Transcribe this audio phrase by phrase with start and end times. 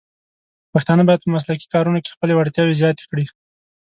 [0.73, 3.25] پښتانه بايد په مسلکي کارونو کې خپلې وړتیاوې زیاتې کړي.